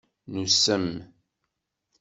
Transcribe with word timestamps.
Nusem. 0.31 0.87